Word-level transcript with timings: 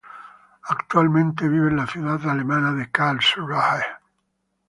Actualmente 0.63 1.47
vive 1.47 1.67
en 1.69 1.75
la 1.75 1.85
ciudad 1.85 2.27
alemana 2.27 2.73
de 2.73 2.89
Karlsruhe. 2.89 3.85